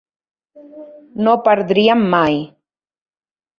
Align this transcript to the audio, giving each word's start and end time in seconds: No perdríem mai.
No 1.27 1.33
perdríem 1.49 2.01
mai. 2.17 2.35